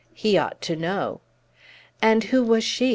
He 0.15 0.35
ought 0.35 0.61
to 0.63 0.75
know." 0.75 1.21
"And 2.01 2.23
who 2.23 2.43
was 2.43 2.63
she?" 2.63 2.89